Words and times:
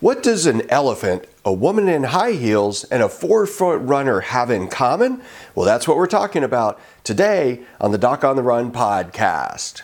What 0.00 0.22
does 0.22 0.46
an 0.46 0.62
elephant, 0.70 1.24
a 1.44 1.52
woman 1.52 1.88
in 1.88 2.04
high 2.04 2.30
heels, 2.30 2.84
and 2.84 3.02
a 3.02 3.08
forefoot 3.08 3.78
runner 3.78 4.20
have 4.20 4.48
in 4.48 4.68
common? 4.68 5.20
Well, 5.56 5.66
that's 5.66 5.88
what 5.88 5.96
we're 5.96 6.06
talking 6.06 6.44
about 6.44 6.80
today 7.02 7.62
on 7.80 7.90
the 7.90 7.98
Doc 7.98 8.22
on 8.22 8.36
the 8.36 8.42
Run 8.44 8.70
podcast. 8.70 9.82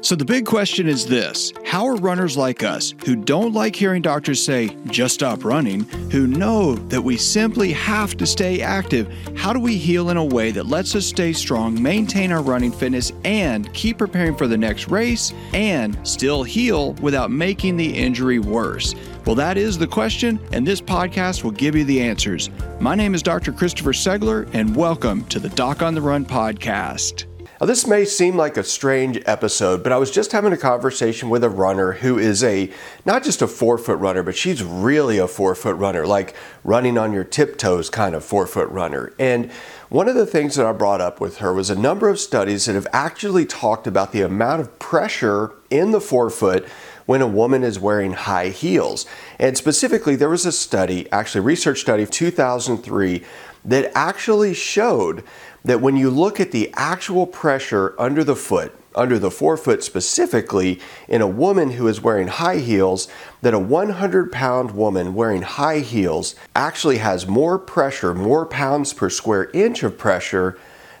So, 0.00 0.14
the 0.14 0.24
big 0.24 0.46
question 0.46 0.88
is 0.88 1.06
this 1.06 1.52
How 1.64 1.86
are 1.86 1.96
runners 1.96 2.36
like 2.36 2.64
us, 2.64 2.94
who 3.04 3.14
don't 3.14 3.52
like 3.52 3.76
hearing 3.76 4.02
doctors 4.02 4.42
say, 4.42 4.76
just 4.86 5.14
stop 5.14 5.44
running, 5.44 5.84
who 6.10 6.26
know 6.26 6.74
that 6.74 7.02
we 7.02 7.16
simply 7.16 7.72
have 7.72 8.16
to 8.16 8.26
stay 8.26 8.60
active, 8.60 9.12
how 9.36 9.52
do 9.52 9.60
we 9.60 9.76
heal 9.76 10.10
in 10.10 10.16
a 10.16 10.24
way 10.24 10.50
that 10.50 10.66
lets 10.66 10.94
us 10.94 11.06
stay 11.06 11.32
strong, 11.32 11.80
maintain 11.80 12.32
our 12.32 12.42
running 12.42 12.72
fitness, 12.72 13.12
and 13.24 13.72
keep 13.72 13.98
preparing 13.98 14.36
for 14.36 14.46
the 14.46 14.58
next 14.58 14.88
race, 14.88 15.32
and 15.52 15.98
still 16.06 16.42
heal 16.42 16.94
without 16.94 17.30
making 17.30 17.76
the 17.76 17.92
injury 17.92 18.38
worse? 18.38 18.94
Well, 19.28 19.34
that 19.34 19.58
is 19.58 19.76
the 19.76 19.86
question, 19.86 20.40
and 20.52 20.66
this 20.66 20.80
podcast 20.80 21.44
will 21.44 21.50
give 21.50 21.76
you 21.76 21.84
the 21.84 22.00
answers. 22.00 22.48
My 22.80 22.94
name 22.94 23.14
is 23.14 23.22
Dr. 23.22 23.52
Christopher 23.52 23.92
Segler, 23.92 24.48
and 24.54 24.74
welcome 24.74 25.22
to 25.26 25.38
the 25.38 25.50
Doc 25.50 25.82
on 25.82 25.94
the 25.94 26.00
Run 26.00 26.24
podcast. 26.24 27.26
Now, 27.60 27.66
this 27.66 27.86
may 27.86 28.06
seem 28.06 28.36
like 28.36 28.56
a 28.56 28.64
strange 28.64 29.20
episode, 29.26 29.82
but 29.82 29.92
I 29.92 29.98
was 29.98 30.10
just 30.10 30.32
having 30.32 30.54
a 30.54 30.56
conversation 30.56 31.28
with 31.28 31.44
a 31.44 31.50
runner 31.50 31.92
who 31.92 32.18
is 32.18 32.42
a 32.42 32.72
not 33.04 33.22
just 33.22 33.42
a 33.42 33.46
forefoot 33.46 33.96
runner, 33.96 34.22
but 34.22 34.34
she's 34.34 34.62
really 34.62 35.18
a 35.18 35.28
forefoot 35.28 35.74
runner, 35.74 36.06
like 36.06 36.34
running 36.64 36.96
on 36.96 37.12
your 37.12 37.24
tiptoes 37.24 37.90
kind 37.90 38.14
of 38.14 38.24
forefoot 38.24 38.70
runner. 38.70 39.12
And 39.18 39.50
one 39.90 40.08
of 40.08 40.14
the 40.14 40.24
things 40.24 40.54
that 40.54 40.64
I 40.64 40.72
brought 40.72 41.02
up 41.02 41.20
with 41.20 41.38
her 41.38 41.52
was 41.52 41.68
a 41.68 41.78
number 41.78 42.08
of 42.08 42.18
studies 42.18 42.64
that 42.64 42.76
have 42.76 42.86
actually 42.94 43.44
talked 43.44 43.86
about 43.86 44.12
the 44.12 44.22
amount 44.22 44.62
of 44.62 44.77
pressure 44.88 45.52
in 45.68 45.90
the 45.90 46.00
forefoot 46.00 46.66
when 47.04 47.20
a 47.20 47.26
woman 47.26 47.62
is 47.62 47.78
wearing 47.78 48.14
high 48.14 48.48
heels. 48.48 49.04
And 49.38 49.54
specifically, 49.54 50.16
there 50.16 50.30
was 50.30 50.46
a 50.46 50.52
study, 50.52 51.06
actually, 51.12 51.42
research 51.42 51.80
study 51.80 52.02
of 52.02 52.10
2003, 52.10 53.22
that 53.66 53.92
actually 53.94 54.54
showed 54.54 55.22
that 55.62 55.82
when 55.82 55.98
you 55.98 56.08
look 56.08 56.40
at 56.40 56.52
the 56.52 56.72
actual 56.72 57.26
pressure 57.26 57.94
under 57.98 58.24
the 58.24 58.34
foot, 58.34 58.74
under 58.94 59.18
the 59.18 59.30
forefoot 59.30 59.84
specifically, 59.84 60.80
in 61.06 61.20
a 61.20 61.26
woman 61.26 61.72
who 61.72 61.86
is 61.86 62.00
wearing 62.00 62.28
high 62.28 62.56
heels, 62.56 63.08
that 63.42 63.52
a 63.52 63.58
100 63.58 64.32
pound 64.32 64.70
woman 64.70 65.14
wearing 65.14 65.42
high 65.42 65.80
heels 65.80 66.34
actually 66.56 66.96
has 66.96 67.26
more 67.26 67.58
pressure, 67.58 68.14
more 68.14 68.46
pounds 68.46 68.94
per 68.94 69.10
square 69.10 69.50
inch 69.52 69.82
of 69.82 69.98
pressure 69.98 70.58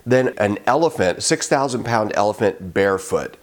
than 0.08 0.28
an 0.38 0.58
elephant, 0.66 1.22
6,000 1.22 1.84
pound 1.84 2.12
elephant 2.14 2.74
barefoot. 2.74 3.36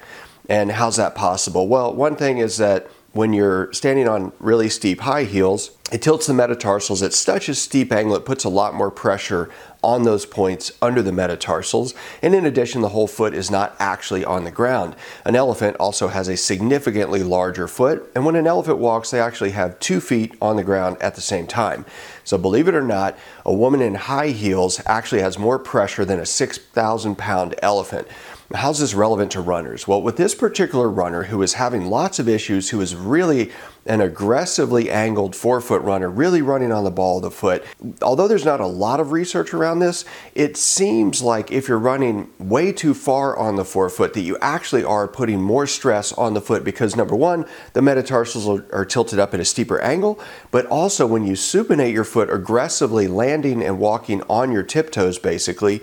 And 0.49 0.71
how's 0.71 0.97
that 0.97 1.15
possible? 1.15 1.67
Well, 1.67 1.93
one 1.93 2.15
thing 2.15 2.38
is 2.38 2.57
that 2.57 2.88
when 3.15 3.31
you're 3.31 3.71
standing 3.71 4.09
on 4.09 4.33
really 4.39 4.67
steep 4.67 4.99
high 4.99 5.23
heels, 5.23 5.71
it 5.89 6.01
tilts 6.01 6.27
the 6.27 6.33
metatarsals 6.33 7.01
at 7.01 7.13
such 7.13 7.47
a 7.47 7.55
steep 7.55 7.93
angle, 7.93 8.17
it 8.17 8.25
puts 8.25 8.43
a 8.43 8.49
lot 8.49 8.73
more 8.73 8.91
pressure 8.91 9.49
on 9.81 10.03
those 10.03 10.25
points 10.25 10.73
under 10.81 11.01
the 11.01 11.13
metatarsals. 11.13 11.93
And 12.21 12.35
in 12.35 12.45
addition, 12.45 12.81
the 12.81 12.89
whole 12.89 13.07
foot 13.07 13.33
is 13.33 13.49
not 13.49 13.73
actually 13.79 14.25
on 14.25 14.43
the 14.43 14.51
ground. 14.51 14.97
An 15.23 15.35
elephant 15.35 15.77
also 15.77 16.09
has 16.09 16.27
a 16.27 16.35
significantly 16.35 17.23
larger 17.23 17.69
foot. 17.69 18.11
And 18.16 18.25
when 18.25 18.35
an 18.35 18.47
elephant 18.47 18.79
walks, 18.79 19.11
they 19.11 19.21
actually 19.21 19.51
have 19.51 19.79
two 19.79 20.01
feet 20.01 20.35
on 20.41 20.57
the 20.57 20.63
ground 20.63 20.97
at 20.99 21.16
the 21.16 21.21
same 21.21 21.47
time. 21.47 21.85
So 22.25 22.38
believe 22.38 22.67
it 22.67 22.75
or 22.75 22.81
not, 22.81 23.17
a 23.45 23.53
woman 23.53 23.81
in 23.81 23.95
high 23.95 24.29
heels 24.29 24.81
actually 24.85 25.21
has 25.21 25.39
more 25.39 25.59
pressure 25.59 26.03
than 26.03 26.19
a 26.19 26.25
6,000 26.25 27.16
pound 27.16 27.55
elephant. 27.61 28.09
How's 28.53 28.79
this 28.79 28.93
relevant 28.93 29.31
to 29.31 29.41
runners? 29.41 29.88
Well, 29.88 30.03
with 30.03 30.17
this 30.17 30.35
particular 30.35 30.88
runner 30.88 31.23
who 31.23 31.41
is 31.41 31.53
having 31.53 31.88
lots 31.88 32.19
of 32.19 32.29
issues, 32.29 32.69
who 32.69 32.79
is 32.79 32.95
really 32.95 33.51
an 33.88 34.01
aggressively 34.01 34.91
angled 34.91 35.35
forefoot 35.35 35.81
runner, 35.81 36.09
really 36.09 36.43
running 36.43 36.71
on 36.71 36.83
the 36.83 36.91
ball 36.91 37.17
of 37.17 37.23
the 37.23 37.31
foot. 37.31 37.63
Although 38.03 38.27
there's 38.27 38.45
not 38.45 38.59
a 38.59 38.67
lot 38.67 38.99
of 38.99 39.11
research 39.11 39.51
around 39.51 39.79
this, 39.79 40.05
it 40.35 40.57
seems 40.57 41.23
like 41.23 41.51
if 41.51 41.67
you're 41.67 41.79
running 41.79 42.29
way 42.38 42.71
too 42.71 42.94
far 42.94 43.35
on 43.35 43.55
the 43.55 43.66
forefoot, 43.66 44.13
that 44.13 44.22
you 44.22 44.38
actually 44.41 44.84
are 44.84 45.07
putting 45.07 45.41
more 45.41 45.66
stress 45.66 46.13
on 46.13 46.35
the 46.35 46.41
foot 46.41 46.63
because 46.63 46.95
number 46.95 47.16
one, 47.16 47.45
the 47.73 47.81
metatarsals 47.81 48.47
are, 48.47 48.66
are 48.72 48.85
tilted 48.85 49.17
up 49.17 49.34
at 49.34 49.39
a 49.39 49.45
steeper 49.45 49.79
angle, 49.81 50.19
but 50.51 50.67
also 50.67 51.07
when 51.07 51.25
you 51.25 51.34
supinate 51.34 51.94
your 51.94 52.03
foot 52.03 52.29
aggressively, 52.31 53.07
landing 53.07 53.63
and 53.63 53.79
walking 53.79 54.22
on 54.29 54.51
your 54.51 54.63
tiptoes 54.63 55.17
basically, 55.17 55.81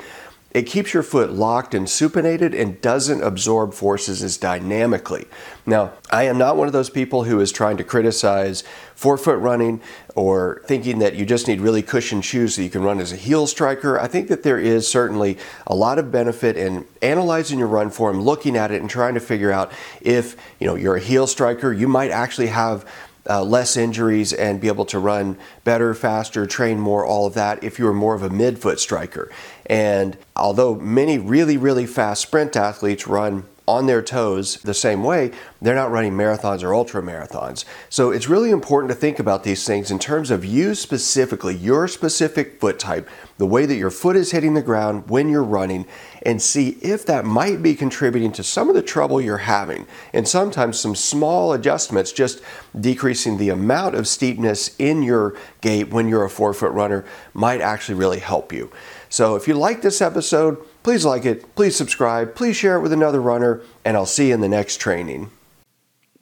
it 0.52 0.66
keeps 0.66 0.92
your 0.92 1.02
foot 1.02 1.32
locked 1.32 1.74
and 1.74 1.86
supinated 1.86 2.58
and 2.58 2.80
doesn't 2.82 3.22
absorb 3.22 3.72
forces 3.72 4.22
as 4.22 4.36
dynamically. 4.36 5.26
Now, 5.64 5.92
I 6.10 6.24
am 6.24 6.36
not 6.36 6.56
one 6.56 6.66
of 6.66 6.74
those 6.74 6.90
people 6.90 7.24
who 7.24 7.40
is 7.40 7.50
trying 7.50 7.78
to 7.78 7.84
criticize 7.84 8.62
forefoot 8.94 9.36
running 9.36 9.80
or 10.14 10.62
thinking 10.66 10.98
that 10.98 11.14
you 11.14 11.24
just 11.24 11.48
need 11.48 11.60
really 11.60 11.80
cushioned 11.80 12.24
shoes 12.24 12.54
so 12.54 12.62
you 12.62 12.68
can 12.68 12.82
run 12.82 13.00
as 13.00 13.12
a 13.12 13.16
heel 13.16 13.46
striker. 13.46 13.98
I 13.98 14.06
think 14.08 14.28
that 14.28 14.42
there 14.42 14.58
is 14.58 14.86
certainly 14.86 15.38
a 15.66 15.74
lot 15.74 15.98
of 15.98 16.12
benefit 16.12 16.58
in 16.58 16.86
analyzing 17.00 17.58
your 17.58 17.69
run 17.69 17.88
form, 17.88 18.20
looking 18.20 18.56
at 18.56 18.70
it 18.70 18.80
and 18.82 18.90
trying 18.90 19.14
to 19.14 19.20
figure 19.20 19.50
out 19.50 19.72
if, 20.02 20.36
you 20.60 20.66
know, 20.66 20.74
you're 20.74 20.96
a 20.96 21.00
heel 21.00 21.26
striker, 21.26 21.72
you 21.72 21.88
might 21.88 22.10
actually 22.10 22.48
have 22.48 22.84
uh, 23.28 23.42
less 23.42 23.76
injuries 23.76 24.32
and 24.32 24.60
be 24.60 24.68
able 24.68 24.84
to 24.86 24.98
run 24.98 25.38
better, 25.64 25.94
faster, 25.94 26.46
train 26.46 26.78
more, 26.78 27.04
all 27.04 27.26
of 27.26 27.34
that 27.34 27.62
if 27.62 27.78
you 27.78 27.84
were 27.84 27.92
more 27.92 28.14
of 28.14 28.22
a 28.22 28.30
midfoot 28.30 28.78
striker. 28.78 29.30
And 29.66 30.16
although 30.34 30.74
many 30.74 31.18
really, 31.18 31.56
really 31.56 31.86
fast 31.86 32.22
sprint 32.22 32.56
athletes 32.56 33.06
run 33.06 33.44
on 33.68 33.86
their 33.86 34.02
toes 34.02 34.56
the 34.62 34.74
same 34.74 35.04
way, 35.04 35.30
they're 35.60 35.74
not 35.74 35.90
running 35.90 36.12
marathons 36.12 36.62
or 36.62 36.74
ultra 36.74 37.00
marathons. 37.00 37.64
So 37.88 38.10
it's 38.10 38.28
really 38.28 38.50
important 38.50 38.90
to 38.90 38.98
think 38.98 39.18
about 39.18 39.44
these 39.44 39.64
things 39.64 39.90
in 39.90 39.98
terms 39.98 40.30
of 40.30 40.44
you 40.44 40.74
specifically, 40.74 41.54
your 41.54 41.86
specific 41.86 42.60
foot 42.60 42.78
type, 42.78 43.08
the 43.38 43.46
way 43.46 43.64
that 43.66 43.76
your 43.76 43.90
foot 43.90 44.16
is 44.16 44.32
hitting 44.32 44.54
the 44.54 44.62
ground 44.62 45.08
when 45.08 45.28
you're 45.28 45.44
running, 45.44 45.86
and 46.24 46.42
see 46.42 46.70
if 46.82 47.06
that 47.06 47.24
might 47.24 47.62
be 47.62 47.74
contributing 47.74 48.32
to 48.32 48.42
some 48.42 48.68
of 48.68 48.74
the 48.74 48.82
trouble 48.82 49.20
you're 49.20 49.38
having. 49.38 49.86
And 50.12 50.26
sometimes 50.26 50.78
some 50.78 50.94
small 50.94 51.52
adjustments, 51.52 52.12
just 52.12 52.42
decreasing 52.78 53.38
the 53.38 53.50
amount 53.50 53.94
of 53.94 54.08
steepness 54.08 54.74
in 54.78 55.02
your 55.02 55.36
gait 55.60 55.90
when 55.90 56.08
you're 56.08 56.24
a 56.24 56.30
forefoot 56.30 56.72
runner, 56.72 57.04
might 57.32 57.60
actually 57.60 57.94
really 57.94 58.20
help 58.20 58.52
you. 58.52 58.70
So 59.08 59.36
if 59.36 59.46
you 59.46 59.54
like 59.54 59.82
this 59.82 60.00
episode, 60.00 60.64
please 60.82 61.04
like 61.04 61.25
it, 61.25 61.54
please 61.54 61.76
subscribe, 61.76 62.34
please 62.34 62.56
share 62.56 62.76
it 62.76 62.81
with 62.81 62.93
another 62.93 63.20
runner, 63.20 63.60
and 63.84 63.97
I'll 63.97 64.06
see 64.06 64.28
you 64.28 64.34
in 64.34 64.41
the 64.41 64.48
next 64.48 64.78
training. 64.78 65.31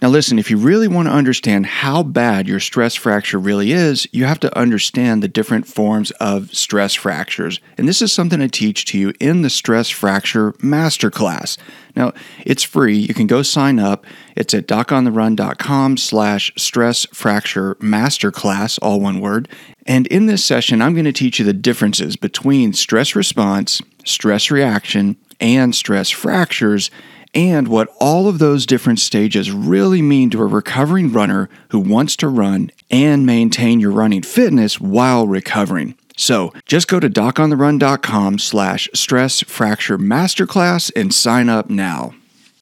Now, 0.03 0.09
listen, 0.09 0.39
if 0.39 0.51
you 0.51 0.57
really 0.57 0.89
want 0.89 1.09
to 1.09 1.15
understand 1.15 1.67
how 1.67 2.03
bad 2.03 2.49
your 2.49 2.59
stress 2.59 2.95
fracture 2.95 3.39
really 3.39 3.73
is, 3.73 4.09
you 4.13 4.25
have 4.25 4.41
to 4.41 4.59
understand 4.59 5.23
the 5.23 5.29
different 5.29 5.67
forms 5.67 6.11
of 6.13 6.55
stress 6.55 6.95
fractures. 6.95 7.61
And 7.77 7.87
this 7.87 8.01
is 8.01 8.11
something 8.11 8.41
I 8.41 8.47
teach 8.47 8.87
to 8.87 8.99
you 8.99 9.13
in 9.21 9.43
the 9.43 9.51
Stress 9.51 9.91
Fracture 9.91 10.53
Masterclass. 10.55 11.59
Now, 11.95 12.15
it's 12.47 12.63
free. 12.63 12.97
You 12.97 13.13
can 13.13 13.27
go 13.27 13.43
sign 13.43 13.79
up. 13.79 14.07
It's 14.37 14.55
at 14.55 14.67
docontherun.com 14.67 15.99
slash 15.99 16.51
stress 16.57 17.05
fracture 17.13 17.75
masterclass, 17.75 18.79
all 18.81 19.01
one 19.01 19.21
word. 19.21 19.51
And 19.85 20.07
in 20.07 20.25
this 20.25 20.43
session, 20.43 20.81
I'm 20.81 20.95
going 20.95 21.05
to 21.05 21.13
teach 21.13 21.39
you 21.39 21.45
the 21.45 21.53
differences 21.53 22.17
between 22.17 22.73
stress 22.73 23.15
response, 23.15 23.83
stress 24.05 24.51
reaction, 24.51 25.17
and 25.41 25.75
stress 25.75 26.09
fractures 26.09 26.91
and 27.35 27.69
what 27.69 27.89
all 28.01 28.29
of 28.29 28.39
those 28.39 28.67
different 28.67 28.99
stages 28.99 29.51
really 29.51 30.03
mean 30.03 30.31
to 30.31 30.43
a 30.43 30.47
recovering 30.47 31.13
runner 31.13 31.49
who 31.71 31.79
wants 31.79 32.17
to 32.17 32.29
run 32.29 32.71
and 32.91 33.27
maintain 33.27 33.81
your 33.81 33.93
running 33.93 34.23
fitness 34.23 34.81
while 34.81 35.27
recovering. 35.27 35.95
So 36.17 36.53
just 36.67 36.89
go 36.89 37.01
to 37.01 37.09
docontherun.com 37.09 38.39
slash 38.39 38.89
stress 38.93 39.43
fracture 39.43 39.99
masterclass 39.99 40.91
and 40.95 41.15
sign 41.15 41.49
up 41.49 41.71
now. 41.71 42.15